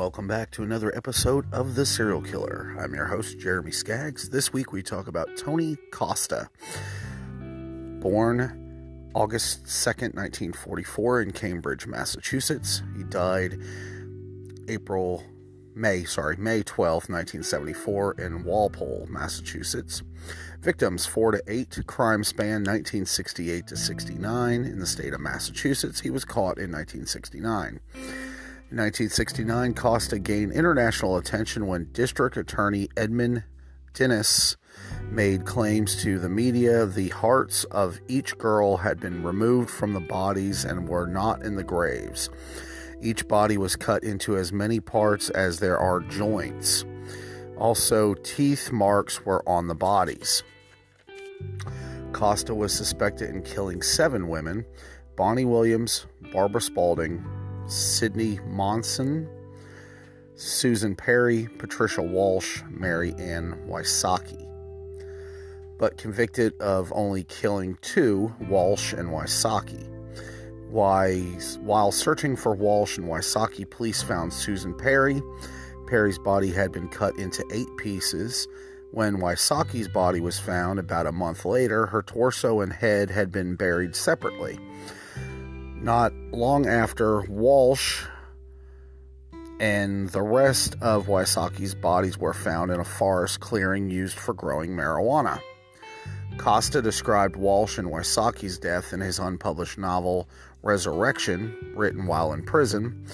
[0.00, 2.74] welcome back to another episode of The Serial Killer.
[2.80, 4.30] I'm your host, Jeremy Skaggs.
[4.30, 6.48] This week we talk about Tony Costa.
[7.38, 12.82] Born August 2nd, 1944, in Cambridge, Massachusetts.
[12.96, 13.58] He died
[14.68, 15.22] April,
[15.74, 20.02] May, sorry, May 12th, 1974, in Walpole, Massachusetts.
[20.62, 26.00] Victims 4 to 8, crime span 1968 to 69 in the state of Massachusetts.
[26.00, 27.80] He was caught in 1969.
[28.70, 33.42] In 1969, Costa gained international attention when District Attorney Edmund
[33.94, 34.54] Dinis
[35.10, 39.98] made claims to the media the hearts of each girl had been removed from the
[39.98, 42.30] bodies and were not in the graves.
[43.02, 46.84] Each body was cut into as many parts as there are joints.
[47.56, 50.44] Also, teeth marks were on the bodies.
[52.12, 54.64] Costa was suspected in killing seven women
[55.16, 57.22] Bonnie Williams, Barbara Spaulding,
[57.70, 59.28] Sydney Monzon,
[60.34, 64.46] Susan Perry, Patricia Walsh, Mary Ann Wysocki.
[65.78, 69.86] But convicted of only killing two, Walsh and Wysocki.
[70.68, 75.22] While searching for Walsh and Wysocki, police found Susan Perry.
[75.86, 78.48] Perry's body had been cut into eight pieces.
[78.90, 83.54] When Wysocki's body was found about a month later, her torso and head had been
[83.54, 84.58] buried separately.
[85.80, 88.04] Not long after, Walsh
[89.60, 94.70] and the rest of Wysocki's bodies were found in a forest clearing used for growing
[94.70, 95.40] marijuana.
[96.36, 100.28] Costa described Walsh and Wysocki's death in his unpublished novel
[100.62, 103.06] Resurrection, written while in prison.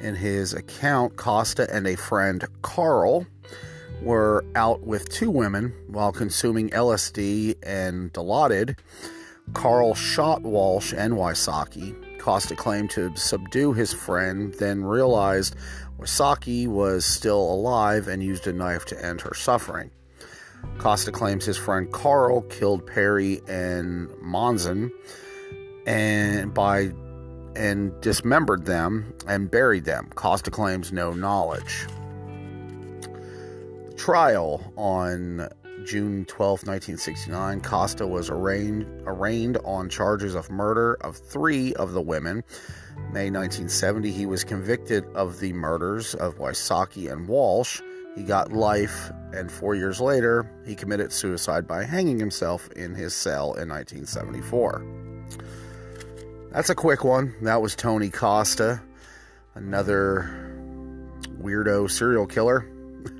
[0.00, 3.26] In his account, Costa and a friend, Carl,
[4.00, 8.78] were out with two women while consuming LSD and Dilaudid.
[9.52, 12.11] Carl shot Walsh and Wysocki.
[12.22, 15.56] Costa claimed to subdue his friend, then realized
[15.98, 19.90] Wysocki was still alive and used a knife to end her suffering.
[20.78, 24.92] Costa claims his friend Carl killed Perry and Monzon
[25.84, 26.92] and by
[27.56, 30.08] and dismembered them and buried them.
[30.14, 31.88] Costa claims no knowledge.
[33.88, 35.48] The trial on
[35.84, 42.00] June 12, 1969, Costa was arraigned, arraigned on charges of murder of three of the
[42.00, 42.42] women.
[43.12, 47.80] May 1970, he was convicted of the murders of Wysocki and Walsh.
[48.14, 53.14] He got life, and four years later, he committed suicide by hanging himself in his
[53.14, 54.84] cell in 1974.
[56.50, 57.34] That's a quick one.
[57.42, 58.82] That was Tony Costa,
[59.54, 60.30] another
[61.40, 62.68] weirdo serial killer.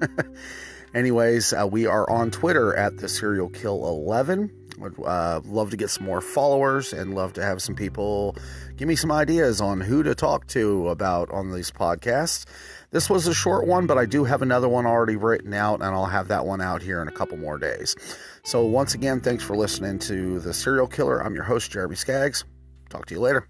[0.94, 4.50] Anyways, uh, we are on Twitter at the Serial Kill 11.
[4.78, 8.36] Would uh, love to get some more followers and love to have some people
[8.76, 12.44] give me some ideas on who to talk to about on these podcasts.
[12.90, 15.84] This was a short one, but I do have another one already written out, and
[15.94, 17.94] I'll have that one out here in a couple more days.
[18.42, 21.24] So, once again, thanks for listening to The Serial Killer.
[21.24, 22.44] I'm your host, Jeremy Skaggs.
[22.90, 23.46] Talk to you later.